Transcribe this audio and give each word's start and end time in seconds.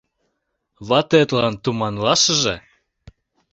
—Ватетлан 0.87 1.53
туманлашыже?.. 1.63 2.55